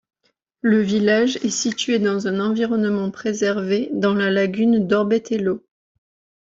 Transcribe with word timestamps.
Le 0.61 0.81
village 0.81 1.35
est 1.45 1.51
situé 1.51 1.99
dans 1.99 2.25
un 2.27 2.39
environnement 2.39 3.11
préservé 3.11 3.89
dans 3.93 4.15
la 4.15 4.31
lagune 4.31 4.87
d'Orbetello. 4.87 5.63